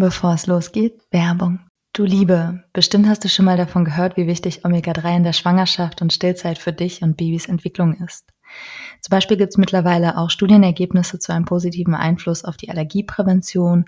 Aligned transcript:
Bevor 0.00 0.34
es 0.34 0.46
losgeht, 0.46 1.02
Werbung. 1.10 1.58
Du 1.92 2.04
Liebe, 2.04 2.62
bestimmt 2.72 3.08
hast 3.08 3.24
du 3.24 3.28
schon 3.28 3.46
mal 3.46 3.56
davon 3.56 3.84
gehört, 3.84 4.16
wie 4.16 4.28
wichtig 4.28 4.64
Omega-3 4.64 5.16
in 5.16 5.24
der 5.24 5.32
Schwangerschaft 5.32 6.00
und 6.00 6.12
Stillzeit 6.12 6.58
für 6.58 6.72
dich 6.72 7.02
und 7.02 7.16
Babys 7.16 7.46
Entwicklung 7.46 7.94
ist. 7.94 8.28
Zum 9.00 9.10
Beispiel 9.10 9.36
gibt 9.36 9.50
es 9.50 9.58
mittlerweile 9.58 10.16
auch 10.16 10.30
Studienergebnisse 10.30 11.18
zu 11.18 11.32
einem 11.32 11.46
positiven 11.46 11.96
Einfluss 11.96 12.44
auf 12.44 12.56
die 12.56 12.70
Allergieprävention 12.70 13.86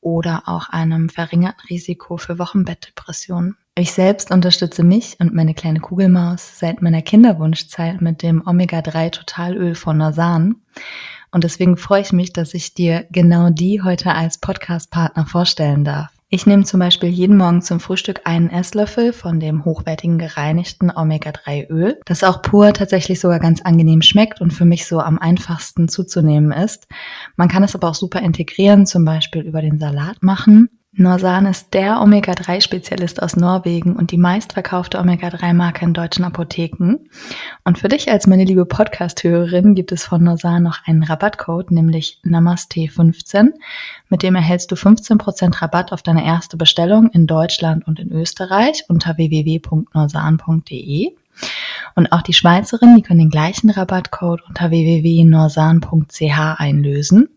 oder 0.00 0.42
auch 0.46 0.68
einem 0.68 1.08
verringerten 1.08 1.64
Risiko 1.70 2.16
für 2.16 2.40
Wochenbettdepressionen. 2.40 3.56
Ich 3.76 3.92
selbst 3.92 4.32
unterstütze 4.32 4.82
mich 4.82 5.16
und 5.20 5.32
meine 5.32 5.54
kleine 5.54 5.78
Kugelmaus 5.78 6.58
seit 6.58 6.82
meiner 6.82 7.02
Kinderwunschzeit 7.02 8.00
mit 8.00 8.24
dem 8.24 8.44
Omega-3 8.44 9.12
Totalöl 9.12 9.76
von 9.76 9.98
Norsan. 9.98 10.56
Und 11.32 11.44
deswegen 11.44 11.76
freue 11.76 12.02
ich 12.02 12.12
mich, 12.12 12.32
dass 12.32 12.54
ich 12.54 12.74
dir 12.74 13.06
genau 13.10 13.50
die 13.50 13.82
heute 13.82 14.14
als 14.14 14.38
Podcast-Partner 14.38 15.26
vorstellen 15.26 15.84
darf. 15.84 16.10
Ich 16.28 16.46
nehme 16.46 16.64
zum 16.64 16.80
Beispiel 16.80 17.10
jeden 17.10 17.36
Morgen 17.36 17.60
zum 17.60 17.78
Frühstück 17.78 18.22
einen 18.24 18.48
Esslöffel 18.48 19.12
von 19.12 19.38
dem 19.38 19.66
hochwertigen 19.66 20.18
gereinigten 20.18 20.90
Omega-3-Öl, 20.90 22.00
das 22.06 22.24
auch 22.24 22.40
pur 22.40 22.72
tatsächlich 22.72 23.20
sogar 23.20 23.38
ganz 23.38 23.60
angenehm 23.60 24.00
schmeckt 24.00 24.40
und 24.40 24.50
für 24.50 24.64
mich 24.64 24.86
so 24.86 25.00
am 25.00 25.18
einfachsten 25.18 25.88
zuzunehmen 25.88 26.52
ist. 26.52 26.86
Man 27.36 27.48
kann 27.48 27.64
es 27.64 27.74
aber 27.74 27.90
auch 27.90 27.94
super 27.94 28.20
integrieren, 28.20 28.86
zum 28.86 29.04
Beispiel 29.04 29.42
über 29.42 29.60
den 29.60 29.78
Salat 29.78 30.22
machen 30.22 30.70
Norsan 30.94 31.46
ist 31.46 31.72
der 31.72 32.02
Omega-3-Spezialist 32.02 33.22
aus 33.22 33.34
Norwegen 33.34 33.96
und 33.96 34.10
die 34.10 34.18
meistverkaufte 34.18 34.98
Omega-3-Marke 34.98 35.86
in 35.86 35.94
deutschen 35.94 36.22
Apotheken. 36.22 37.08
Und 37.64 37.78
für 37.78 37.88
dich 37.88 38.10
als 38.10 38.26
meine 38.26 38.44
liebe 38.44 38.66
Podcast-Hörerin 38.66 39.74
gibt 39.74 39.90
es 39.90 40.04
von 40.04 40.22
Norsan 40.22 40.62
noch 40.62 40.80
einen 40.84 41.02
Rabattcode, 41.02 41.70
nämlich 41.70 42.20
Namaste15. 42.26 43.52
Mit 44.10 44.22
dem 44.22 44.34
erhältst 44.34 44.70
du 44.70 44.74
15% 44.74 45.62
Rabatt 45.62 45.92
auf 45.92 46.02
deine 46.02 46.26
erste 46.26 46.58
Bestellung 46.58 47.08
in 47.10 47.26
Deutschland 47.26 47.86
und 47.86 47.98
in 47.98 48.12
Österreich 48.12 48.84
unter 48.88 49.16
www.norsan.de. 49.16 51.12
Und 51.94 52.10
auch 52.12 52.22
die 52.22 52.32
Schweizerinnen, 52.32 52.96
die 52.96 53.02
können 53.02 53.20
den 53.20 53.30
gleichen 53.30 53.70
Rabattcode 53.70 54.42
unter 54.48 54.70
www.norsan.ch 54.70 56.58
einlösen. 56.58 57.28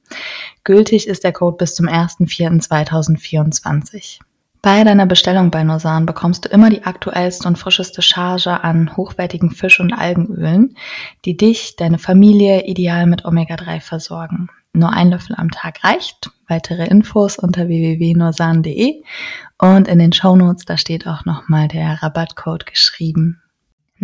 Gültig 0.64 1.08
ist 1.08 1.24
der 1.24 1.34
Code 1.34 1.58
bis 1.58 1.76
zum 1.76 1.88
1.4.2024. 1.88 4.22
Bei 4.66 4.84
deiner 4.84 5.06
Bestellung 5.06 5.52
bei 5.52 5.64
Norsan 5.64 6.08
bekommst 6.08 6.46
du 6.46 6.50
immer 6.50 6.72
die 6.72 6.86
aktuellste 6.86 7.48
und 7.48 7.60
frischeste 7.60 8.02
Charge 8.02 8.64
an 8.64 8.98
hochwertigen 8.98 9.52
Fisch- 9.52 9.80
und 9.80 9.94
Algenölen, 9.94 10.76
die 11.24 11.38
dich, 11.38 11.76
deine 11.76 12.00
Familie 12.00 12.66
ideal 12.66 13.06
mit 13.06 13.26
Omega-3 13.26 13.80
versorgen. 13.80 14.50
Nur 14.74 14.92
ein 14.92 15.12
Löffel 15.12 15.36
am 15.38 15.52
Tag 15.52 15.84
reicht. 15.84 16.32
Weitere 16.48 16.88
Infos 16.88 17.38
unter 17.38 17.68
www.norsan.de 17.68 19.04
und 19.60 19.88
in 19.88 20.00
den 20.00 20.14
Shownotes, 20.14 20.66
da 20.66 20.78
steht 20.78 21.06
auch 21.06 21.26
nochmal 21.26 21.68
der 21.68 22.02
Rabattcode 22.02 22.66
geschrieben. 22.66 23.44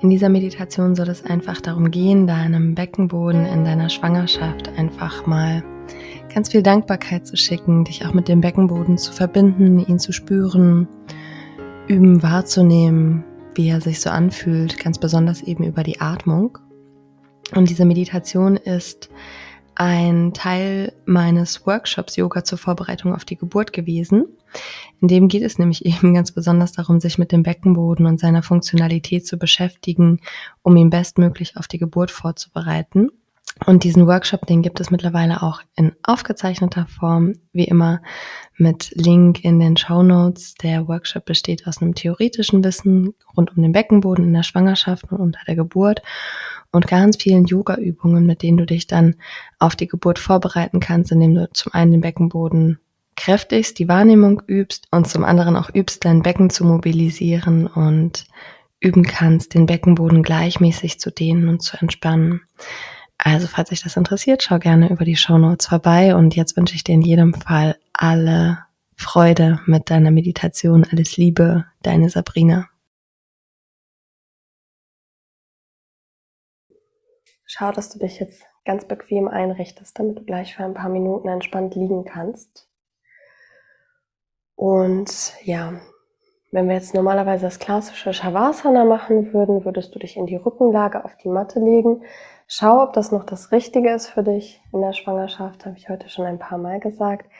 in 0.00 0.10
dieser 0.10 0.28
Meditation 0.28 0.94
soll 0.94 1.08
es 1.08 1.24
einfach 1.24 1.60
darum 1.60 1.90
gehen, 1.90 2.26
deinem 2.26 2.74
Beckenboden 2.74 3.44
in 3.46 3.64
deiner 3.64 3.88
Schwangerschaft 3.88 4.68
einfach 4.76 5.26
mal 5.26 5.64
ganz 6.32 6.50
viel 6.50 6.62
Dankbarkeit 6.62 7.26
zu 7.26 7.36
schicken, 7.36 7.84
dich 7.84 8.06
auch 8.06 8.12
mit 8.12 8.28
dem 8.28 8.40
Beckenboden 8.40 8.96
zu 8.96 9.12
verbinden, 9.12 9.80
ihn 9.80 9.98
zu 9.98 10.12
spüren, 10.12 10.86
üben 11.88 12.22
wahrzunehmen, 12.22 13.24
wie 13.54 13.68
er 13.68 13.80
sich 13.80 14.00
so 14.00 14.10
anfühlt, 14.10 14.78
ganz 14.78 14.98
besonders 14.98 15.42
eben 15.42 15.64
über 15.64 15.82
die 15.82 16.00
Atmung. 16.00 16.58
Und 17.54 17.70
diese 17.70 17.84
Meditation 17.84 18.56
ist 18.56 19.10
ein 19.74 20.32
Teil 20.32 20.92
meines 21.06 21.66
Workshops 21.66 22.16
Yoga 22.16 22.44
zur 22.44 22.58
Vorbereitung 22.58 23.14
auf 23.14 23.24
die 23.24 23.36
Geburt 23.36 23.72
gewesen. 23.72 24.26
In 25.00 25.08
dem 25.08 25.28
geht 25.28 25.42
es 25.42 25.58
nämlich 25.58 25.84
eben 25.86 26.14
ganz 26.14 26.32
besonders 26.32 26.72
darum, 26.72 27.00
sich 27.00 27.18
mit 27.18 27.32
dem 27.32 27.42
Beckenboden 27.42 28.06
und 28.06 28.20
seiner 28.20 28.42
Funktionalität 28.42 29.26
zu 29.26 29.38
beschäftigen, 29.38 30.20
um 30.62 30.76
ihn 30.76 30.90
bestmöglich 30.90 31.56
auf 31.56 31.68
die 31.68 31.78
Geburt 31.78 32.10
vorzubereiten. 32.10 33.10
Und 33.66 33.82
diesen 33.82 34.06
Workshop, 34.06 34.46
den 34.46 34.62
gibt 34.62 34.78
es 34.78 34.90
mittlerweile 34.90 35.42
auch 35.42 35.62
in 35.74 35.92
aufgezeichneter 36.04 36.86
Form, 36.86 37.34
wie 37.52 37.64
immer 37.64 38.00
mit 38.56 38.92
Link 38.94 39.44
in 39.44 39.58
den 39.58 39.76
Show 39.76 40.02
Notes. 40.02 40.54
Der 40.54 40.86
Workshop 40.86 41.24
besteht 41.24 41.66
aus 41.66 41.82
einem 41.82 41.94
theoretischen 41.94 42.62
Wissen 42.62 43.14
rund 43.36 43.56
um 43.56 43.62
den 43.62 43.72
Beckenboden 43.72 44.26
in 44.26 44.34
der 44.34 44.44
Schwangerschaft 44.44 45.10
und 45.10 45.18
unter 45.18 45.40
der 45.46 45.56
Geburt 45.56 46.02
und 46.70 46.86
ganz 46.86 47.16
vielen 47.20 47.46
Yoga-Übungen, 47.46 48.26
mit 48.26 48.42
denen 48.42 48.58
du 48.58 48.66
dich 48.66 48.86
dann 48.86 49.16
auf 49.58 49.74
die 49.74 49.88
Geburt 49.88 50.18
vorbereiten 50.18 50.80
kannst, 50.80 51.10
indem 51.10 51.34
du 51.34 51.50
zum 51.52 51.72
einen 51.72 51.92
den 51.92 52.00
Beckenboden 52.00 52.78
kräftigst, 53.18 53.78
die 53.78 53.88
Wahrnehmung 53.88 54.40
übst 54.46 54.86
und 54.90 55.06
zum 55.06 55.24
anderen 55.24 55.56
auch 55.56 55.68
übst, 55.74 56.04
dein 56.04 56.22
Becken 56.22 56.48
zu 56.48 56.64
mobilisieren 56.64 57.66
und 57.66 58.26
üben 58.80 59.02
kannst, 59.02 59.54
den 59.54 59.66
Beckenboden 59.66 60.22
gleichmäßig 60.22 61.00
zu 61.00 61.10
dehnen 61.10 61.48
und 61.48 61.60
zu 61.60 61.76
entspannen. 61.76 62.42
Also, 63.18 63.48
falls 63.48 63.70
dich 63.70 63.82
das 63.82 63.96
interessiert, 63.96 64.44
schau 64.44 64.60
gerne 64.60 64.90
über 64.90 65.04
die 65.04 65.16
Show 65.16 65.36
Notes 65.36 65.66
vorbei 65.66 66.14
und 66.14 66.36
jetzt 66.36 66.56
wünsche 66.56 66.76
ich 66.76 66.84
dir 66.84 66.94
in 66.94 67.02
jedem 67.02 67.34
Fall 67.34 67.76
alle 67.92 68.60
Freude 68.96 69.60
mit 69.66 69.90
deiner 69.90 70.12
Meditation, 70.12 70.86
alles 70.90 71.16
Liebe, 71.16 71.64
deine 71.82 72.10
Sabrina. 72.10 72.68
Schau, 77.44 77.72
dass 77.72 77.90
du 77.90 77.98
dich 77.98 78.20
jetzt 78.20 78.44
ganz 78.64 78.86
bequem 78.86 79.26
einrichtest, 79.26 79.98
damit 79.98 80.18
du 80.18 80.24
gleich 80.24 80.54
für 80.54 80.64
ein 80.64 80.74
paar 80.74 80.90
Minuten 80.90 81.28
entspannt 81.28 81.74
liegen 81.74 82.04
kannst. 82.04 82.67
Und 84.58 85.34
ja, 85.44 85.74
wenn 86.50 86.66
wir 86.66 86.74
jetzt 86.74 86.92
normalerweise 86.92 87.44
das 87.44 87.60
klassische 87.60 88.12
Shavasana 88.12 88.84
machen 88.84 89.32
würden, 89.32 89.64
würdest 89.64 89.94
du 89.94 90.00
dich 90.00 90.16
in 90.16 90.26
die 90.26 90.34
Rückenlage 90.34 91.04
auf 91.04 91.16
die 91.16 91.28
Matte 91.28 91.60
legen. 91.60 92.02
Schau, 92.48 92.82
ob 92.82 92.92
das 92.92 93.12
noch 93.12 93.22
das 93.22 93.52
Richtige 93.52 93.90
ist 93.90 94.08
für 94.08 94.24
dich 94.24 94.60
in 94.72 94.80
der 94.80 94.94
Schwangerschaft, 94.94 95.64
habe 95.64 95.76
ich 95.78 95.88
heute 95.88 96.08
schon 96.08 96.24
ein 96.26 96.40
paar 96.40 96.58
Mal 96.58 96.80
gesagt. 96.80 97.30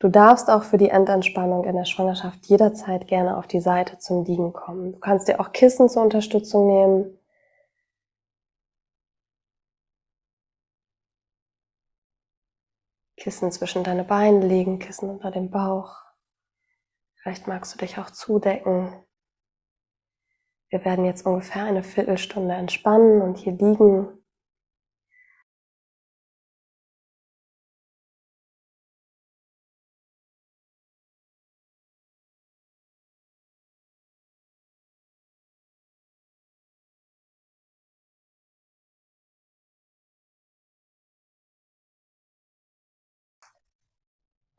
Du 0.00 0.08
darfst 0.08 0.50
auch 0.50 0.64
für 0.64 0.76
die 0.76 0.90
Endentspannung 0.90 1.64
in 1.64 1.76
der 1.76 1.86
Schwangerschaft 1.86 2.44
jederzeit 2.44 3.08
gerne 3.08 3.38
auf 3.38 3.46
die 3.46 3.60
Seite 3.60 3.96
zum 3.96 4.24
Liegen 4.24 4.52
kommen. 4.52 4.92
Du 4.92 4.98
kannst 4.98 5.28
dir 5.28 5.40
auch 5.40 5.52
Kissen 5.52 5.88
zur 5.88 6.02
Unterstützung 6.02 6.66
nehmen. 6.66 7.18
Kissen 13.16 13.50
zwischen 13.50 13.82
deine 13.82 14.04
Beine 14.04 14.46
legen, 14.46 14.78
Kissen 14.78 15.08
unter 15.08 15.30
dem 15.30 15.50
Bauch. 15.50 16.05
Vielleicht 17.26 17.48
magst 17.48 17.74
du 17.74 17.78
dich 17.78 17.98
auch 17.98 18.08
zudecken. 18.08 19.04
Wir 20.70 20.84
werden 20.84 21.04
jetzt 21.04 21.26
ungefähr 21.26 21.64
eine 21.64 21.82
Viertelstunde 21.82 22.54
entspannen 22.54 23.20
und 23.20 23.36
hier 23.38 23.54
liegen. 23.54 24.24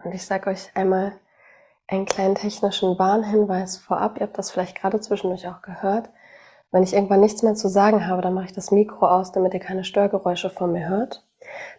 Und 0.04 0.14
ich 0.14 0.26
sage 0.26 0.50
euch 0.50 0.76
einmal 0.76 1.18
einen 1.88 2.06
kleinen 2.06 2.36
technischen 2.36 3.00
Warnhinweis 3.00 3.78
vorab. 3.78 4.18
Ihr 4.20 4.28
habt 4.28 4.38
das 4.38 4.52
vielleicht 4.52 4.80
gerade 4.80 5.00
zwischendurch 5.00 5.48
auch 5.48 5.62
gehört. 5.62 6.10
Wenn 6.72 6.84
ich 6.84 6.94
irgendwann 6.94 7.22
nichts 7.22 7.44
mehr 7.44 7.56
zu 7.56 7.70
sagen 7.70 8.08
habe, 8.08 8.22
dann 8.22 8.34
mache 8.34 8.46
ich 8.46 8.54
das 8.54 8.72
Mikro 8.72 9.08
aus, 9.08 9.32
damit 9.32 9.54
ihr 9.54 9.62
keine 9.62 9.86
Störgeräusche 9.86 10.50
von 10.50 10.74
mir 10.74 10.88
hört. 10.90 11.26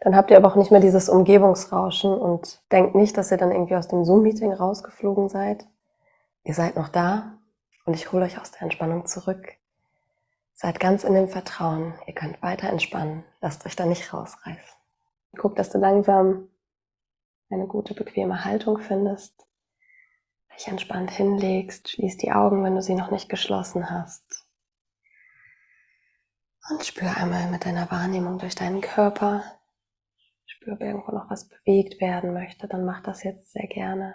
Dann 0.00 0.16
habt 0.16 0.30
ihr 0.30 0.38
aber 0.38 0.48
auch 0.48 0.56
nicht 0.56 0.70
mehr 0.70 0.80
dieses 0.80 1.10
Umgebungsrauschen 1.10 2.12
und 2.14 2.62
denkt 2.72 2.94
nicht, 2.94 3.18
dass 3.18 3.30
ihr 3.30 3.36
dann 3.36 3.52
irgendwie 3.52 3.76
aus 3.76 3.88
dem 3.88 4.04
Zoom-Meeting 4.04 4.52
rausgeflogen 4.52 5.28
seid. 5.28 5.66
Ihr 6.44 6.54
seid 6.54 6.76
noch 6.76 6.88
da 6.88 7.38
und 7.84 7.94
ich 7.94 8.10
hole 8.10 8.24
euch 8.24 8.40
aus 8.40 8.50
der 8.52 8.62
Entspannung 8.62 9.04
zurück. 9.06 9.58
Seid 10.54 10.80
ganz 10.80 11.04
in 11.04 11.14
dem 11.14 11.28
Vertrauen. 11.28 11.94
Ihr 12.06 12.14
könnt 12.14 12.42
weiter 12.42 12.70
entspannen. 12.70 13.24
Lasst 13.40 13.66
euch 13.66 13.76
da 13.76 13.84
nicht 13.84 14.12
rausreißen. 14.12 14.78
Guckt, 15.36 15.58
dass 15.58 15.70
du 15.70 15.78
langsam 15.78 16.48
eine 17.50 17.66
gute, 17.66 17.94
bequeme 17.94 18.44
Haltung 18.44 18.78
findest. 18.78 19.47
Dich 20.58 20.68
entspannt 20.68 21.10
hinlegst. 21.10 21.88
Schließ 21.88 22.16
die 22.18 22.32
Augen, 22.32 22.64
wenn 22.64 22.74
du 22.74 22.82
sie 22.82 22.94
noch 22.94 23.10
nicht 23.10 23.28
geschlossen 23.28 23.90
hast. 23.90 24.46
Und 26.70 26.84
spür 26.84 27.16
einmal 27.16 27.50
mit 27.50 27.64
deiner 27.64 27.90
Wahrnehmung 27.90 28.38
durch 28.38 28.54
deinen 28.54 28.80
Körper. 28.80 29.42
Spür, 30.44 30.74
ob 30.74 30.80
irgendwo 30.80 31.12
noch 31.12 31.30
was 31.30 31.48
bewegt 31.48 32.00
werden 32.00 32.34
möchte, 32.34 32.68
dann 32.68 32.84
mach 32.84 33.02
das 33.02 33.22
jetzt 33.22 33.52
sehr 33.52 33.66
gerne. 33.66 34.14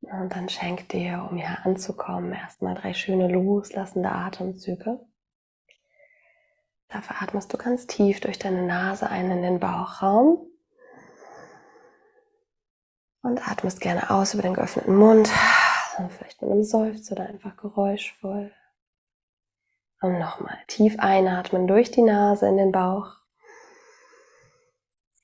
Und 0.00 0.36
dann 0.36 0.48
schenk 0.48 0.90
dir, 0.90 1.26
um 1.30 1.38
hier 1.38 1.64
anzukommen, 1.64 2.34
erstmal 2.34 2.74
drei 2.74 2.92
schöne 2.92 3.28
loslassende 3.28 4.10
Atemzüge. 4.10 5.00
Dafür 6.92 7.22
atmest 7.22 7.52
du 7.52 7.56
ganz 7.56 7.86
tief 7.86 8.20
durch 8.20 8.38
deine 8.38 8.62
Nase 8.62 9.08
ein 9.08 9.30
in 9.30 9.42
den 9.42 9.60
Bauchraum. 9.60 10.46
Und 13.22 13.48
atmest 13.48 13.80
gerne 13.80 14.10
aus 14.10 14.34
über 14.34 14.42
den 14.42 14.52
geöffneten 14.52 14.96
Mund, 14.96 15.30
vielleicht 16.10 16.42
mit 16.42 16.50
einem 16.50 16.64
Seufzer 16.64 17.12
oder 17.12 17.26
einfach 17.28 17.56
geräuschvoll. 17.56 18.52
Und 20.02 20.18
nochmal 20.18 20.58
tief 20.66 20.96
einatmen 20.98 21.66
durch 21.66 21.90
die 21.92 22.02
Nase 22.02 22.48
in 22.48 22.56
den 22.56 22.72
Bauch. 22.72 23.16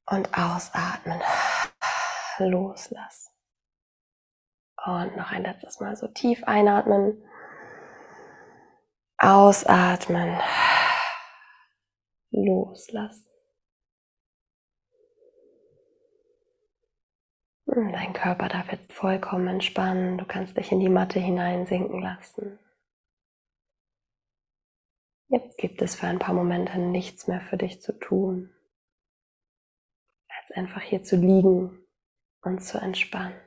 Und 0.06 0.32
ausatmen, 0.38 1.20
loslassen. 2.38 3.32
Und 4.86 5.16
noch 5.16 5.32
ein 5.32 5.42
letztes 5.42 5.80
Mal 5.80 5.96
so 5.96 6.06
tief 6.06 6.44
einatmen, 6.44 7.22
ausatmen, 9.18 10.40
loslassen. 12.44 13.28
Dein 17.66 18.12
Körper 18.12 18.48
darf 18.48 18.72
jetzt 18.72 18.92
vollkommen 18.92 19.46
entspannen. 19.46 20.18
Du 20.18 20.24
kannst 20.24 20.56
dich 20.56 20.72
in 20.72 20.80
die 20.80 20.88
Matte 20.88 21.20
hineinsinken 21.20 22.00
lassen. 22.00 22.58
Jetzt 25.28 25.58
gibt 25.58 25.82
es 25.82 25.94
für 25.94 26.06
ein 26.06 26.18
paar 26.18 26.34
Momente 26.34 26.78
nichts 26.78 27.28
mehr 27.28 27.42
für 27.42 27.58
dich 27.58 27.82
zu 27.82 27.92
tun, 27.92 28.50
als 30.28 30.56
einfach 30.56 30.80
hier 30.80 31.02
zu 31.02 31.16
liegen 31.16 31.84
und 32.42 32.64
zu 32.64 32.78
entspannen. 32.78 33.38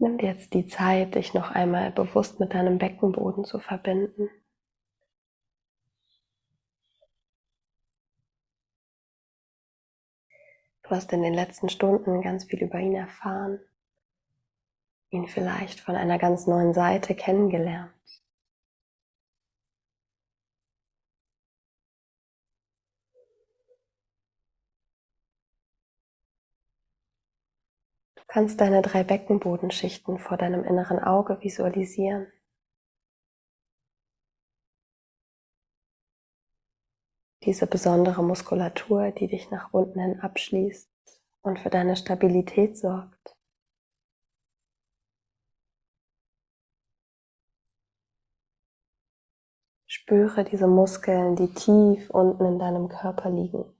Nimm 0.00 0.16
dir 0.18 0.26
jetzt 0.26 0.54
die 0.54 0.66
Zeit, 0.66 1.16
dich 1.16 1.34
noch 1.34 1.50
einmal 1.50 1.90
bewusst 1.90 2.38
mit 2.38 2.54
deinem 2.54 2.78
Beckenboden 2.78 3.44
zu 3.44 3.58
verbinden. 3.58 4.30
Du 10.84 10.90
hast 10.90 11.12
in 11.12 11.22
den 11.22 11.34
letzten 11.34 11.68
Stunden 11.68 12.22
ganz 12.22 12.44
viel 12.44 12.62
über 12.62 12.78
ihn 12.78 12.94
erfahren, 12.94 13.60
ihn 15.10 15.26
vielleicht 15.26 15.80
von 15.80 15.96
einer 15.96 16.18
ganz 16.18 16.46
neuen 16.46 16.72
Seite 16.72 17.14
kennengelernt. 17.14 17.92
Kannst 28.28 28.60
deine 28.60 28.82
drei 28.82 29.02
Beckenbodenschichten 29.02 30.18
vor 30.18 30.36
deinem 30.36 30.62
inneren 30.62 30.98
Auge 30.98 31.42
visualisieren. 31.42 32.30
Diese 37.44 37.66
besondere 37.66 38.22
Muskulatur, 38.22 39.10
die 39.12 39.28
dich 39.28 39.50
nach 39.50 39.72
unten 39.72 40.00
hin 40.00 40.20
abschließt 40.20 40.90
und 41.40 41.58
für 41.58 41.70
deine 41.70 41.96
Stabilität 41.96 42.76
sorgt. 42.76 43.36
Spüre 49.86 50.44
diese 50.44 50.66
Muskeln, 50.66 51.36
die 51.36 51.52
tief 51.54 52.10
unten 52.10 52.44
in 52.44 52.58
deinem 52.58 52.88
Körper 52.88 53.30
liegen. 53.30 53.77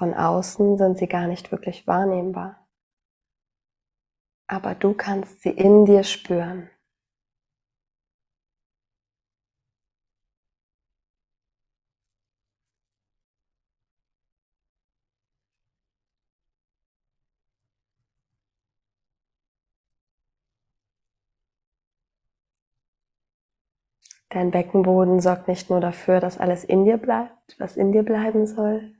Von 0.00 0.14
außen 0.14 0.78
sind 0.78 0.96
sie 0.96 1.08
gar 1.08 1.26
nicht 1.26 1.52
wirklich 1.52 1.86
wahrnehmbar. 1.86 2.66
Aber 4.46 4.74
du 4.74 4.94
kannst 4.94 5.42
sie 5.42 5.50
in 5.50 5.84
dir 5.84 6.04
spüren. 6.04 6.70
Dein 24.30 24.50
Beckenboden 24.50 25.20
sorgt 25.20 25.46
nicht 25.46 25.68
nur 25.68 25.82
dafür, 25.82 26.20
dass 26.20 26.38
alles 26.38 26.64
in 26.64 26.86
dir 26.86 26.96
bleibt, 26.96 27.60
was 27.60 27.76
in 27.76 27.92
dir 27.92 28.02
bleiben 28.02 28.46
soll, 28.46 28.94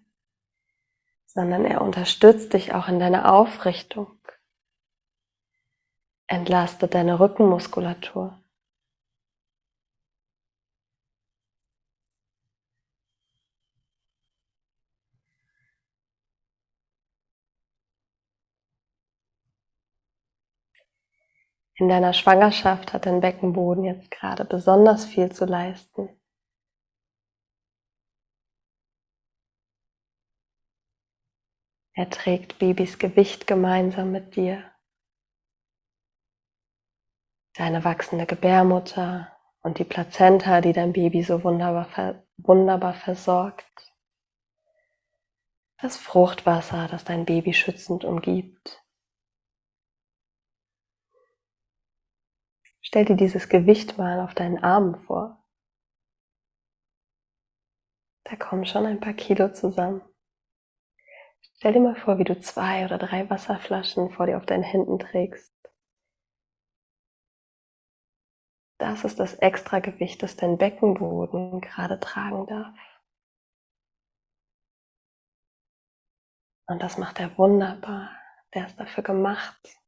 sondern 1.32 1.64
er 1.64 1.80
unterstützt 1.80 2.54
dich 2.54 2.74
auch 2.74 2.88
in 2.88 2.98
deiner 2.98 3.32
Aufrichtung, 3.32 4.18
entlastet 6.26 6.94
deine 6.94 7.20
Rückenmuskulatur. 7.20 8.36
In 21.76 21.88
deiner 21.88 22.12
Schwangerschaft 22.12 22.92
hat 22.92 23.06
dein 23.06 23.20
Beckenboden 23.20 23.84
jetzt 23.84 24.10
gerade 24.10 24.44
besonders 24.44 25.06
viel 25.06 25.32
zu 25.32 25.46
leisten. 25.46 26.19
Er 32.00 32.08
trägt 32.08 32.58
Babys 32.58 32.98
Gewicht 32.98 33.46
gemeinsam 33.46 34.10
mit 34.10 34.34
dir. 34.34 34.72
Deine 37.56 37.84
wachsende 37.84 38.24
Gebärmutter 38.24 39.36
und 39.60 39.78
die 39.78 39.84
Plazenta, 39.84 40.62
die 40.62 40.72
dein 40.72 40.94
Baby 40.94 41.22
so 41.22 41.44
wunderbar, 41.44 42.24
wunderbar 42.38 42.94
versorgt. 42.94 43.92
Das 45.76 45.98
Fruchtwasser, 45.98 46.88
das 46.88 47.04
dein 47.04 47.26
Baby 47.26 47.52
schützend 47.52 48.06
umgibt. 48.06 48.82
Stell 52.80 53.04
dir 53.04 53.16
dieses 53.16 53.50
Gewicht 53.50 53.98
mal 53.98 54.20
auf 54.20 54.32
deinen 54.32 54.64
Armen 54.64 55.04
vor. 55.04 55.46
Da 58.24 58.36
kommen 58.36 58.64
schon 58.64 58.86
ein 58.86 59.00
paar 59.00 59.12
Kilo 59.12 59.52
zusammen. 59.52 60.00
Stell 61.60 61.74
dir 61.74 61.80
mal 61.80 61.94
vor, 61.94 62.16
wie 62.16 62.24
du 62.24 62.40
zwei 62.40 62.86
oder 62.86 62.96
drei 62.96 63.28
Wasserflaschen 63.28 64.12
vor 64.12 64.24
dir 64.24 64.38
auf 64.38 64.46
deinen 64.46 64.62
Händen 64.62 64.98
trägst. 64.98 65.52
Das 68.78 69.04
ist 69.04 69.20
das 69.20 69.34
Extragewicht, 69.34 70.22
das 70.22 70.36
dein 70.36 70.56
Beckenboden 70.56 71.60
gerade 71.60 72.00
tragen 72.00 72.46
darf. 72.46 72.74
Und 76.66 76.82
das 76.82 76.96
macht 76.96 77.20
er 77.20 77.36
wunderbar. 77.36 78.08
Der 78.54 78.64
ist 78.64 78.80
dafür 78.80 79.04
gemacht. 79.04 79.79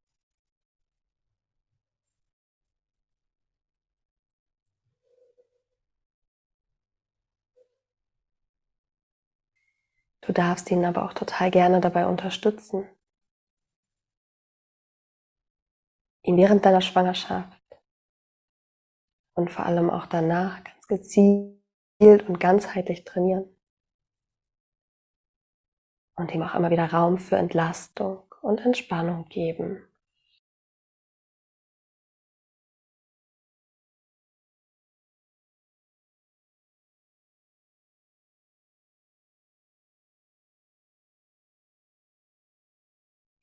Du 10.22 10.32
darfst 10.32 10.70
ihn 10.70 10.84
aber 10.84 11.04
auch 11.04 11.12
total 11.12 11.50
gerne 11.50 11.80
dabei 11.80 12.06
unterstützen. 12.06 12.88
Ihn 16.24 16.36
während 16.36 16.64
deiner 16.64 16.80
Schwangerschaft 16.80 17.60
und 19.34 19.50
vor 19.50 19.66
allem 19.66 19.90
auch 19.90 20.06
danach 20.06 20.62
ganz 20.62 20.86
gezielt 20.86 22.28
und 22.28 22.38
ganzheitlich 22.38 23.04
trainieren. 23.04 23.48
Und 26.16 26.32
ihm 26.32 26.42
auch 26.42 26.54
immer 26.54 26.70
wieder 26.70 26.92
Raum 26.92 27.18
für 27.18 27.36
Entlastung 27.36 28.22
und 28.42 28.60
Entspannung 28.60 29.24
geben. 29.24 29.91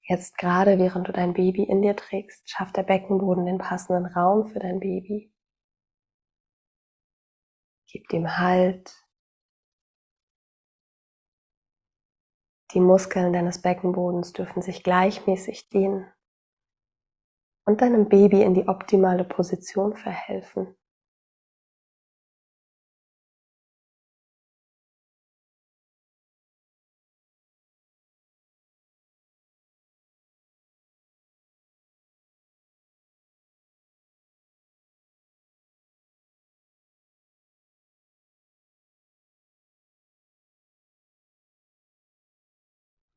Jetzt 0.09 0.39
gerade, 0.39 0.79
während 0.79 1.07
du 1.07 1.11
dein 1.11 1.33
Baby 1.33 1.63
in 1.63 1.83
dir 1.83 1.95
trägst, 1.95 2.49
schafft 2.49 2.77
der 2.77 2.83
Beckenboden 2.83 3.45
den 3.45 3.59
passenden 3.59 4.07
Raum 4.07 4.47
für 4.47 4.57
dein 4.57 4.79
Baby. 4.79 5.31
Gib 7.91 8.11
ihm 8.11 8.39
Halt. 8.39 8.91
Die 12.73 12.79
Muskeln 12.79 13.33
deines 13.33 13.61
Beckenbodens 13.61 14.33
dürfen 14.33 14.63
sich 14.63 14.83
gleichmäßig 14.83 15.69
dehnen 15.69 16.11
und 17.67 17.81
deinem 17.81 18.09
Baby 18.09 18.41
in 18.41 18.55
die 18.55 18.67
optimale 18.67 19.23
Position 19.23 19.95
verhelfen. 19.95 20.75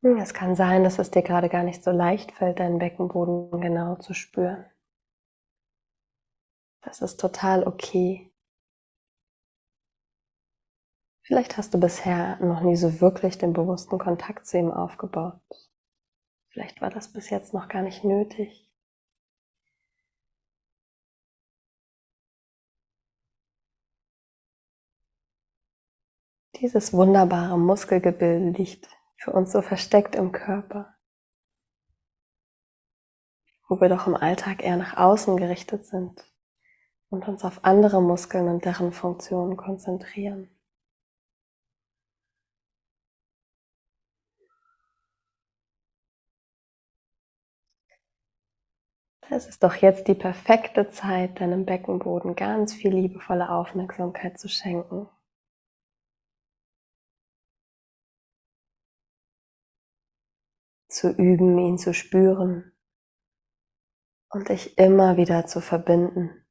Es 0.02 0.35
kann 0.35 0.56
sein, 0.56 0.82
dass 0.85 0.99
es 0.99 1.11
dir 1.11 1.23
gerade 1.23 1.49
gar 1.49 1.62
nicht 1.62 1.85
so 1.85 1.90
leicht 1.90 2.32
fällt, 2.32 2.59
deinen 2.59 2.78
Beckenboden 2.78 3.61
genau 3.61 3.97
zu 3.97 4.14
spüren. 4.14 4.66
Das 6.82 7.00
ist 7.00 7.21
total 7.21 7.64
okay. 7.66 8.32
Vielleicht 11.25 11.56
hast 11.56 11.73
du 11.73 11.78
bisher 11.78 12.37
noch 12.40 12.62
nie 12.62 12.76
so 12.76 13.00
wirklich 13.00 13.38
den 13.38 13.52
bewussten 13.52 13.99
Kontakt 13.99 14.44
zu 14.47 14.59
ihm 14.59 14.73
aufgebaut. 14.73 15.40
Vielleicht 16.50 16.80
war 16.82 16.90
das 16.90 17.12
bis 17.12 17.30
jetzt 17.30 17.54
noch 17.54 17.68
gar 17.68 17.82
nicht 17.82 18.02
nötig. 18.02 18.68
Dieses 26.56 26.92
wunderbare 26.92 27.59
Muskelgebilde 27.59 28.50
liegt 28.50 28.88
für 29.22 29.30
uns 29.30 29.52
so 29.52 29.62
versteckt 29.62 30.16
im 30.16 30.32
Körper, 30.32 30.96
wo 33.68 33.80
wir 33.80 33.88
doch 33.88 34.08
im 34.08 34.16
Alltag 34.16 34.64
eher 34.64 34.76
nach 34.76 34.96
außen 34.96 35.36
gerichtet 35.36 35.86
sind 35.86 36.28
und 37.08 37.28
uns 37.28 37.44
auf 37.44 37.64
andere 37.64 38.02
Muskeln 38.02 38.48
und 38.48 38.64
deren 38.64 38.92
Funktionen 38.92 39.56
konzentrieren. 39.56 40.50
Es 49.30 49.46
ist 49.46 49.62
doch 49.62 49.76
jetzt 49.76 50.08
die 50.08 50.14
perfekte 50.14 50.90
Zeit, 50.90 51.40
deinem 51.40 51.64
Beckenboden 51.64 52.34
ganz 52.34 52.74
viel 52.74 52.92
liebevolle 52.92 53.50
Aufmerksamkeit 53.50 54.40
zu 54.40 54.48
schenken. 54.48 55.08
Zu 60.92 61.11
üben, 61.11 61.58
ihn 61.58 61.78
zu 61.78 61.94
spüren 61.94 62.72
und 64.30 64.49
dich 64.49 64.78
immer 64.78 65.16
wieder 65.16 65.46
zu 65.46 65.61
verbinden. 65.61 66.42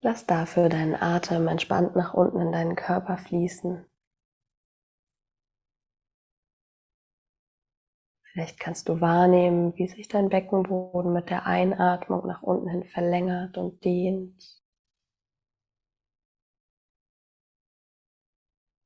Lass 0.00 0.26
dafür 0.26 0.68
deinen 0.68 0.94
Atem 0.94 1.48
entspannt 1.48 1.96
nach 1.96 2.14
unten 2.14 2.40
in 2.40 2.52
deinen 2.52 2.76
Körper 2.76 3.18
fließen. 3.18 3.87
Vielleicht 8.38 8.60
kannst 8.60 8.88
du 8.88 9.00
wahrnehmen, 9.00 9.76
wie 9.76 9.88
sich 9.88 10.06
dein 10.06 10.28
Beckenboden 10.28 11.12
mit 11.12 11.28
der 11.28 11.46
Einatmung 11.46 12.24
nach 12.24 12.40
unten 12.40 12.68
hin 12.68 12.84
verlängert 12.84 13.58
und 13.58 13.84
dehnt. 13.84 14.62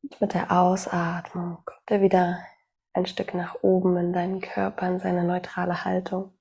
Und 0.02 0.18
mit 0.22 0.32
der 0.32 0.50
Ausatmung 0.50 1.58
kommt 1.66 1.90
er 1.90 2.00
wieder 2.00 2.42
ein 2.94 3.04
Stück 3.04 3.34
nach 3.34 3.56
oben 3.62 3.98
in 3.98 4.14
deinen 4.14 4.40
Körper, 4.40 4.88
in 4.88 5.00
seine 5.00 5.22
neutrale 5.22 5.84
Haltung. 5.84 6.32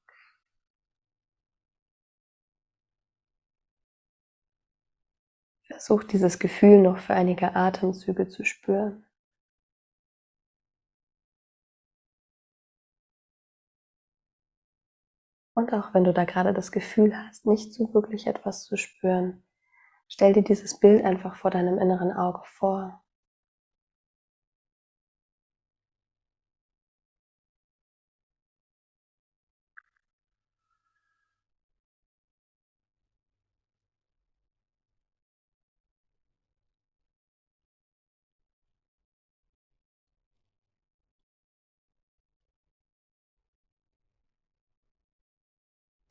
Versuch 5.68 6.06
dieses 6.06 6.40
Gefühl 6.40 6.82
noch 6.82 7.00
für 7.00 7.14
einige 7.14 7.58
Atemzüge 7.58 8.30
zu 8.30 8.46
spüren. 8.46 9.06
Und 15.54 15.74
auch 15.74 15.94
wenn 15.94 16.04
du 16.04 16.14
da 16.14 16.26
gerade 16.26 16.54
das 16.54 16.72
Gefühl 16.72 17.16
hast, 17.16 17.46
nicht 17.46 17.74
so 17.74 17.94
wirklich 17.94 18.28
etwas 18.28 18.64
zu 18.64 18.78
spüren, 18.78 19.44
stell 20.08 20.34
dir 20.34 20.44
dieses 20.44 20.80
Bild 20.80 21.04
einfach 21.04 21.36
vor 21.36 21.52
deinem 21.52 21.78
inneren 21.78 22.12
Auge 22.12 22.42
vor. 22.46 23.04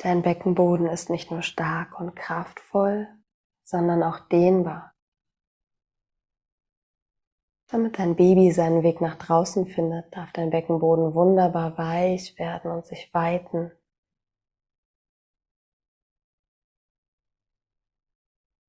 Dein 0.02 0.22
Beckenboden 0.22 0.86
ist 0.86 1.10
nicht 1.10 1.30
nur 1.30 1.42
stark 1.42 2.00
und 2.00 2.16
kraftvoll, 2.16 3.06
sondern 3.62 4.02
auch 4.02 4.20
dehnbar. 4.28 4.94
Damit 7.70 7.98
dein 7.98 8.16
Baby 8.16 8.50
seinen 8.50 8.82
Weg 8.82 9.02
nach 9.02 9.16
draußen 9.16 9.66
findet, 9.66 10.16
darf 10.16 10.32
dein 10.32 10.48
Beckenboden 10.48 11.14
wunderbar 11.14 11.76
weich 11.76 12.38
werden 12.38 12.70
und 12.70 12.86
sich 12.86 13.12
weiten. 13.12 13.72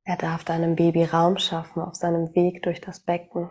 Er 0.04 0.18
darf 0.18 0.44
deinem 0.44 0.76
Baby 0.76 1.06
Raum 1.06 1.38
schaffen 1.38 1.82
auf 1.82 1.96
seinem 1.96 2.36
Weg 2.36 2.62
durch 2.64 2.82
das 2.82 3.00
Becken. 3.00 3.50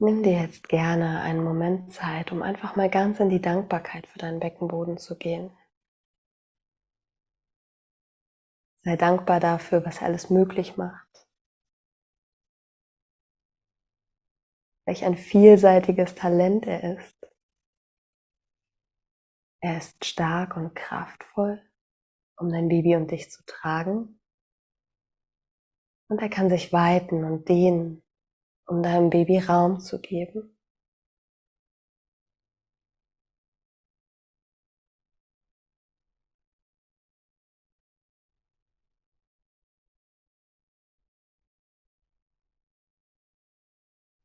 Nimm 0.00 0.22
dir 0.22 0.40
jetzt 0.42 0.68
gerne 0.68 1.22
einen 1.22 1.42
Moment 1.42 1.92
Zeit, 1.92 2.30
um 2.30 2.40
einfach 2.42 2.76
mal 2.76 2.88
ganz 2.88 3.18
in 3.18 3.30
die 3.30 3.40
Dankbarkeit 3.40 4.06
für 4.06 4.20
deinen 4.20 4.38
Beckenboden 4.38 4.96
zu 4.96 5.18
gehen. 5.18 5.50
Sei 8.84 8.96
dankbar 8.96 9.40
dafür, 9.40 9.84
was 9.84 9.98
er 9.98 10.06
alles 10.06 10.30
möglich 10.30 10.76
macht. 10.76 11.26
Welch 14.86 15.04
ein 15.04 15.16
vielseitiges 15.16 16.14
Talent 16.14 16.66
er 16.66 16.96
ist. 16.96 17.18
Er 19.60 19.78
ist 19.78 20.04
stark 20.04 20.56
und 20.56 20.76
kraftvoll, 20.76 21.60
um 22.36 22.50
dein 22.50 22.68
Baby 22.68 22.94
und 22.94 23.10
dich 23.10 23.32
zu 23.32 23.44
tragen. 23.46 24.20
Und 26.08 26.22
er 26.22 26.30
kann 26.30 26.48
sich 26.48 26.72
weiten 26.72 27.24
und 27.24 27.48
dehnen 27.48 28.07
um 28.68 28.82
deinem 28.82 29.10
Baby 29.10 29.38
Raum 29.38 29.80
zu 29.80 30.00
geben. 30.00 30.56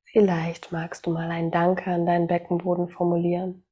Vielleicht 0.06 0.72
magst 0.72 1.08
du 1.08 1.12
mal 1.12 1.32
ein 1.32 1.50
Danke 1.50 1.90
an 1.90 2.06
deinen 2.06 2.28
Beckenboden 2.28 2.88
formulieren. 2.88 3.66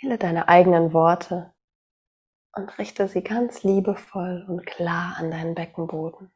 Wähle 0.00 0.18
deine 0.18 0.48
eigenen 0.48 0.92
Worte 0.92 1.52
und 2.54 2.78
richte 2.78 3.08
sie 3.08 3.22
ganz 3.22 3.64
liebevoll 3.64 4.44
und 4.48 4.64
klar 4.66 5.16
an 5.18 5.30
deinen 5.32 5.56
Beckenboden. 5.56 6.30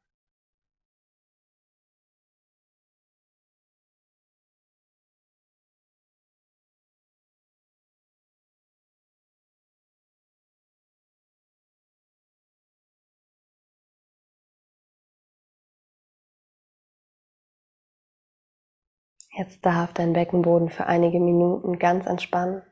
Jetzt 19.37 19.67
darf 19.67 19.93
dein 19.93 20.13
Beckenboden 20.13 20.71
für 20.71 20.87
einige 20.87 21.19
Minuten 21.19 21.81
ganz 21.81 22.07
entspannen. 22.07 22.63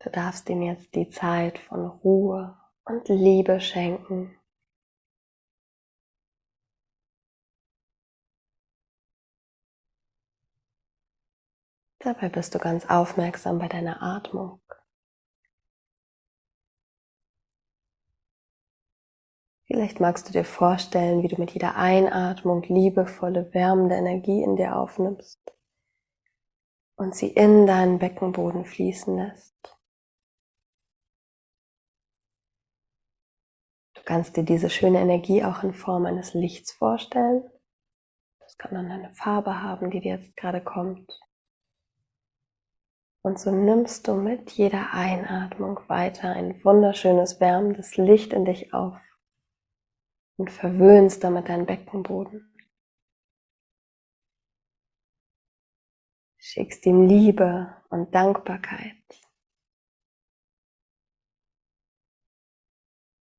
Du 0.00 0.10
darfst 0.10 0.48
ihm 0.48 0.62
jetzt 0.62 0.96
die 0.96 1.10
Zeit 1.10 1.60
von 1.60 1.86
Ruhe 1.86 2.58
und 2.84 3.08
Liebe 3.08 3.60
schenken. 3.60 4.36
Dabei 12.00 12.30
bist 12.30 12.54
du 12.54 12.58
ganz 12.58 12.86
aufmerksam 12.86 13.60
bei 13.60 13.68
deiner 13.68 14.02
Atmung. 14.02 14.60
Vielleicht 19.72 20.00
magst 20.00 20.28
du 20.28 20.32
dir 20.32 20.44
vorstellen, 20.44 21.22
wie 21.22 21.28
du 21.28 21.36
mit 21.38 21.52
jeder 21.52 21.76
Einatmung 21.76 22.62
liebevolle, 22.64 23.54
wärmende 23.54 23.94
Energie 23.94 24.42
in 24.42 24.56
dir 24.56 24.74
aufnimmst 24.74 25.40
und 26.96 27.14
sie 27.14 27.28
in 27.28 27.68
deinen 27.68 28.00
Beckenboden 28.00 28.64
fließen 28.64 29.16
lässt. 29.16 29.78
Du 33.94 34.02
kannst 34.04 34.36
dir 34.36 34.42
diese 34.42 34.70
schöne 34.70 34.98
Energie 34.98 35.44
auch 35.44 35.62
in 35.62 35.72
Form 35.72 36.04
eines 36.04 36.34
Lichts 36.34 36.72
vorstellen. 36.72 37.48
Das 38.40 38.58
kann 38.58 38.74
dann 38.74 38.90
eine 38.90 39.12
Farbe 39.12 39.62
haben, 39.62 39.92
die 39.92 40.00
dir 40.00 40.16
jetzt 40.16 40.36
gerade 40.36 40.64
kommt. 40.64 41.20
Und 43.22 43.38
so 43.38 43.52
nimmst 43.52 44.08
du 44.08 44.14
mit 44.14 44.50
jeder 44.50 44.94
Einatmung 44.94 45.78
weiter 45.86 46.30
ein 46.30 46.60
wunderschönes, 46.64 47.38
wärmendes 47.38 47.96
Licht 47.96 48.32
in 48.32 48.44
dich 48.44 48.74
auf 48.74 48.96
und 50.40 50.50
verwöhnst 50.50 51.22
damit 51.22 51.50
deinen 51.50 51.66
Beckenboden. 51.66 52.50
Schickst 56.38 56.86
ihm 56.86 57.06
Liebe 57.06 57.76
und 57.90 58.14
Dankbarkeit. 58.14 58.96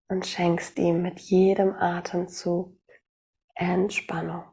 Und 0.09 0.27
schenkst 0.27 0.77
ihm 0.77 1.01
mit 1.01 1.19
jedem 1.19 1.73
Atemzug 1.73 2.77
Entspannung. 3.55 4.50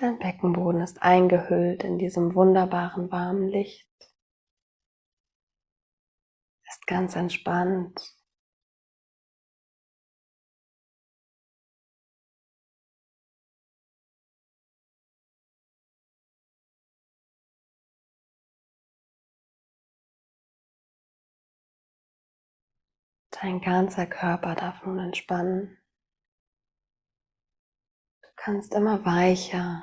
Dein 0.00 0.18
Beckenboden 0.20 0.80
ist 0.80 1.02
eingehüllt 1.02 1.82
in 1.82 1.98
diesem 1.98 2.36
wunderbaren 2.36 3.10
warmen 3.10 3.48
Licht. 3.48 3.88
Ist 6.68 6.86
ganz 6.86 7.16
entspannt. 7.16 8.14
Dein 23.30 23.60
ganzer 23.60 24.06
Körper 24.06 24.54
darf 24.54 24.84
nun 24.84 25.00
entspannen 25.00 25.78
kannst 28.38 28.72
immer 28.72 29.04
weicher 29.04 29.82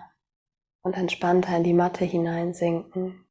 und 0.81 0.93
entspannter 0.93 1.55
in 1.57 1.63
die 1.63 1.73
Matte 1.73 2.05
hineinsinken. 2.05 3.25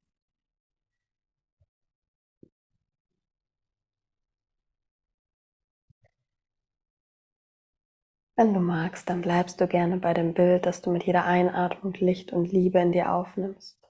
Wenn 8.37 8.52
du 8.52 8.58
magst, 8.58 9.08
dann 9.08 9.22
bleibst 9.22 9.60
du 9.60 9.68
gerne 9.68 9.96
bei 9.98 10.12
dem 10.12 10.34
Bild, 10.34 10.66
dass 10.66 10.82
du 10.82 10.90
mit 10.90 11.04
jeder 11.04 11.24
Einatmung 11.24 11.94
Licht 11.94 12.32
und 12.32 12.50
Liebe 12.50 12.80
in 12.80 12.90
dir 12.90 13.12
aufnimmst. 13.12 13.80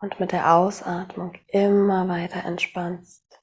Und 0.00 0.20
mit 0.20 0.32
der 0.32 0.54
Ausatmung 0.54 1.32
immer 1.48 2.06
weiter 2.08 2.44
entspannst. 2.44 3.37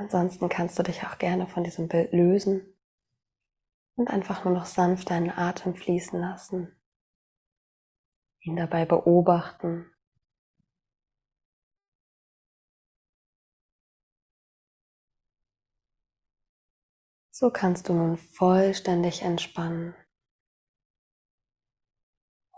Ansonsten 0.00 0.48
kannst 0.48 0.78
du 0.78 0.82
dich 0.82 1.04
auch 1.04 1.18
gerne 1.18 1.46
von 1.46 1.62
diesem 1.62 1.86
Bild 1.86 2.14
lösen 2.14 2.74
und 3.96 4.08
einfach 4.08 4.46
nur 4.46 4.54
noch 4.54 4.64
sanft 4.64 5.10
deinen 5.10 5.28
Atem 5.28 5.74
fließen 5.74 6.18
lassen, 6.18 6.74
ihn 8.40 8.56
dabei 8.56 8.86
beobachten. 8.86 9.92
So 17.30 17.50
kannst 17.50 17.90
du 17.90 17.92
nun 17.92 18.16
vollständig 18.16 19.20
entspannen, 19.20 19.94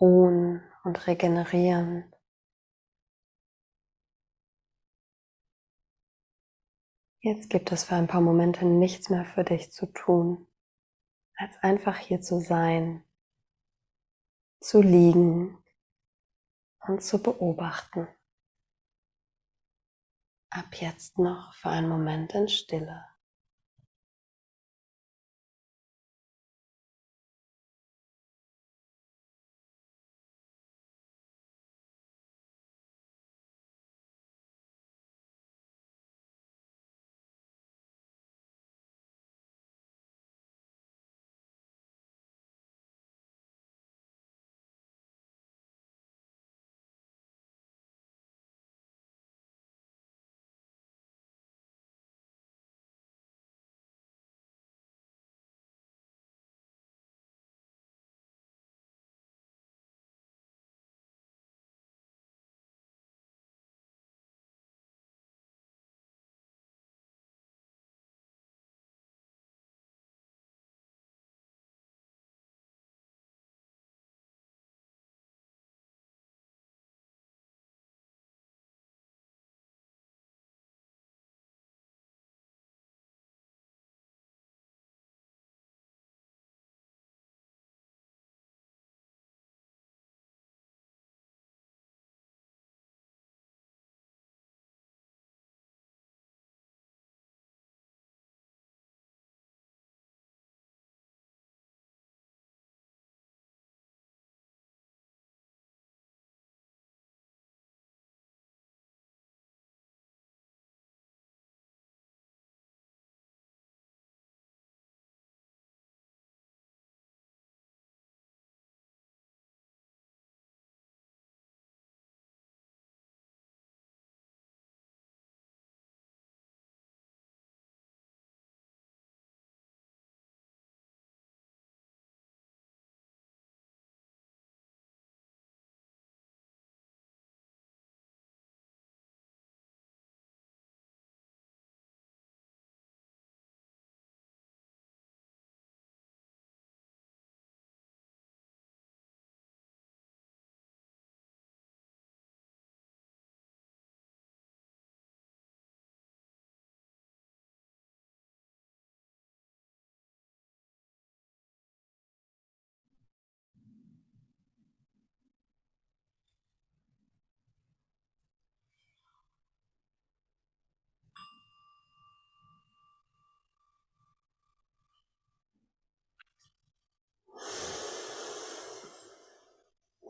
ruhen 0.01 0.63
und 0.85 1.09
regenerieren. 1.09 2.12
Jetzt 7.25 7.51
gibt 7.51 7.71
es 7.71 7.85
für 7.85 7.95
ein 7.95 8.09
paar 8.09 8.21
Momente 8.21 8.67
nichts 8.67 9.09
mehr 9.09 9.25
für 9.25 9.45
dich 9.45 9.71
zu 9.71 9.87
tun, 9.87 10.49
als 11.37 11.57
einfach 11.63 11.97
hier 11.97 12.21
zu 12.21 12.41
sein, 12.41 13.05
zu 14.61 14.83
liegen 14.83 15.63
und 16.81 17.01
zu 17.01 17.23
beobachten. 17.23 18.09
Ab 20.51 20.75
jetzt 20.81 21.17
noch 21.17 21.55
für 21.55 21.69
einen 21.69 21.89
Moment 21.89 22.35
in 22.35 22.49
Stille. 22.49 23.12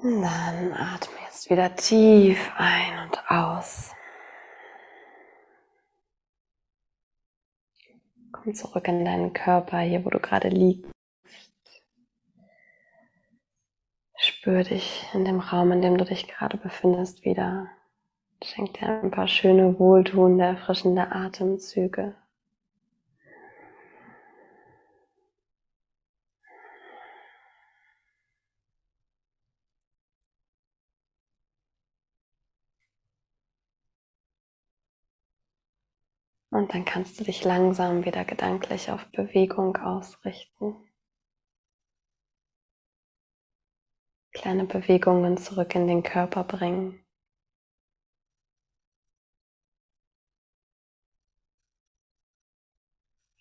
Dann 0.03 0.73
atme 0.73 1.15
jetzt 1.27 1.49
wieder 1.49 1.77
tief 1.77 2.51
ein 2.57 3.07
und 3.07 3.31
aus. 3.31 3.95
Komm 8.33 8.53
zurück 8.53 8.89
in 8.89 9.05
deinen 9.05 9.33
Körper, 9.33 9.79
hier 9.79 10.05
wo 10.05 10.11
du 10.11 10.19
gerade 10.19 10.49
liegst. 10.49 10.91
Spür 14.17 14.65
dich 14.65 15.07
in 15.15 15.25
dem 15.25 15.39
Raum, 15.39 15.71
in 15.71 15.83
dem 15.83 15.97
du 15.97 16.05
dich 16.05 16.27
gerade 16.27 16.57
befindest, 16.57 17.25
wieder. 17.25 17.69
Schenk 18.43 18.75
dir 18.75 18.89
ein 18.89 19.13
paar 19.13 19.29
schöne, 19.29 19.79
wohltuende, 19.79 20.45
erfrischende 20.45 21.13
Atemzüge. 21.13 22.17
Und 36.53 36.75
dann 36.75 36.85
kannst 36.85 37.19
du 37.19 37.25
dich 37.25 37.45
langsam 37.45 38.05
wieder 38.05 38.27
gedanklich 38.27 38.91
auf 38.91 39.07
Bewegung 39.07 39.79
ausrichten. 39.79 40.77
Kleine 44.35 44.67
Bewegungen 44.67 45.39
zurück 45.39 45.75
in 45.75 45.87
den 45.87 46.03
Körper 46.03 46.45
bringen. 46.45 47.03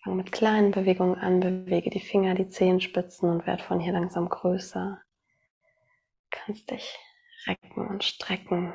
Fang 0.02 0.16
mit 0.16 0.32
kleinen 0.32 0.72
Bewegungen 0.72 1.16
an, 1.16 1.42
bewege 1.42 1.90
die 1.90 2.00
Finger, 2.00 2.34
die 2.34 2.48
Zehenspitzen 2.48 3.30
und 3.30 3.46
werd 3.46 3.62
von 3.62 3.82
hier 3.82 3.92
langsam 3.92 4.30
größer. 4.30 5.02
Du 5.64 6.28
kannst 6.30 6.72
dich 6.72 6.98
recken 7.46 7.88
und 7.90 8.06
strecken. 8.06 8.74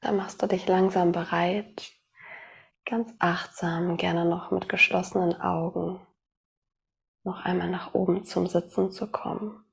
Dann 0.00 0.16
machst 0.16 0.42
du 0.42 0.46
dich 0.46 0.66
langsam 0.66 1.12
bereit, 1.12 1.92
ganz 2.84 3.12
achtsam, 3.18 3.96
gerne 3.96 4.24
noch 4.24 4.50
mit 4.50 4.68
geschlossenen 4.68 5.40
Augen, 5.40 6.00
noch 7.24 7.44
einmal 7.44 7.68
nach 7.68 7.94
oben 7.94 8.24
zum 8.24 8.46
Sitzen 8.46 8.92
zu 8.92 9.10
kommen. 9.10 9.64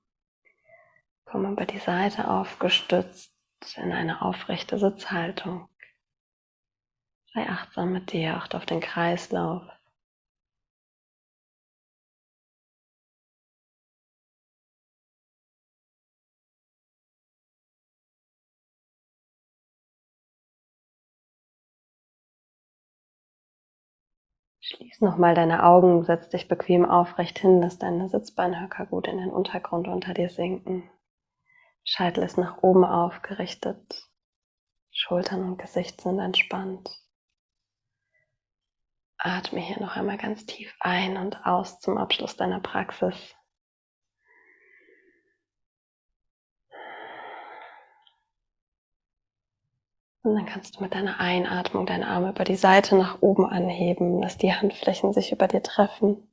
Komm 1.25 1.51
über 1.51 1.65
die 1.65 1.79
Seite 1.79 2.29
aufgestützt 2.29 3.31
in 3.75 3.91
eine 3.91 4.21
aufrechte 4.21 4.77
Sitzhaltung. 4.77 5.69
Sei 7.33 7.47
achtsam 7.49 7.91
mit 7.91 8.11
dir, 8.11 8.35
acht 8.35 8.53
auf 8.55 8.65
den 8.65 8.81
Kreislauf. 8.81 9.63
Schließ 24.73 25.01
nochmal 25.01 25.35
deine 25.35 25.63
Augen, 25.63 26.03
setz 26.03 26.29
dich 26.29 26.47
bequem 26.47 26.83
aufrecht 26.83 27.37
hin, 27.37 27.61
lass 27.61 27.77
deine 27.77 28.09
Sitzbeinhöcker 28.09 28.87
gut 28.87 29.07
in 29.07 29.19
den 29.19 29.29
Untergrund 29.29 29.87
unter 29.87 30.15
dir 30.15 30.29
sinken. 30.29 30.89
Scheitel 31.83 32.23
ist 32.23 32.39
nach 32.39 32.63
oben 32.63 32.83
aufgerichtet. 32.83 34.09
Schultern 34.89 35.43
und 35.43 35.57
Gesicht 35.57 36.01
sind 36.01 36.17
entspannt. 36.17 36.89
Atme 39.19 39.59
hier 39.59 39.79
noch 39.79 39.95
einmal 39.95 40.17
ganz 40.17 40.47
tief 40.47 40.73
ein 40.79 41.17
und 41.17 41.45
aus 41.45 41.79
zum 41.79 41.99
Abschluss 41.99 42.35
deiner 42.35 42.59
Praxis. 42.59 43.35
Und 50.23 50.35
dann 50.35 50.45
kannst 50.45 50.77
du 50.77 50.81
mit 50.81 50.93
deiner 50.93 51.19
Einatmung 51.19 51.85
deine 51.85 52.07
Arme 52.07 52.29
über 52.29 52.45
die 52.45 52.55
Seite 52.55 52.95
nach 52.95 53.21
oben 53.21 53.45
anheben, 53.45 54.21
dass 54.21 54.37
die 54.37 54.53
Handflächen 54.53 55.11
sich 55.11 55.33
über 55.33 55.47
dir 55.49 55.61
treffen. 55.61 56.29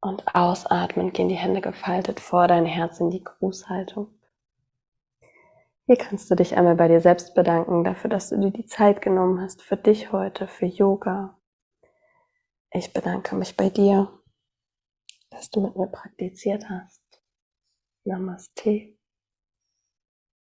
Und 0.00 0.34
ausatmen 0.34 1.12
gehen 1.12 1.28
die 1.28 1.36
Hände 1.36 1.60
gefaltet 1.60 2.18
vor 2.18 2.48
dein 2.48 2.66
Herz 2.66 2.98
in 2.98 3.10
die 3.10 3.22
Grußhaltung. 3.22 4.08
Hier 5.86 5.96
kannst 5.96 6.30
du 6.30 6.34
dich 6.34 6.56
einmal 6.56 6.74
bei 6.74 6.88
dir 6.88 7.00
selbst 7.00 7.34
bedanken 7.34 7.84
dafür, 7.84 8.10
dass 8.10 8.30
du 8.30 8.38
dir 8.38 8.50
die 8.50 8.66
Zeit 8.66 9.02
genommen 9.02 9.40
hast 9.40 9.62
für 9.62 9.76
dich 9.76 10.10
heute, 10.10 10.48
für 10.48 10.66
Yoga. 10.66 11.38
Ich 12.72 12.92
bedanke 12.92 13.36
mich 13.36 13.56
bei 13.56 13.70
dir, 13.70 14.08
dass 15.30 15.50
du 15.50 15.60
mit 15.60 15.76
mir 15.76 15.86
praktiziert 15.86 16.68
hast. 16.68 17.02
Namaste. 18.04 18.96